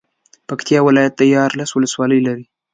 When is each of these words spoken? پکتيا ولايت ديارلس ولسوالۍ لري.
پکتيا 0.47 0.79
ولايت 0.87 1.13
ديارلس 1.19 1.71
ولسوالۍ 1.73 2.19
لري. 2.27 2.45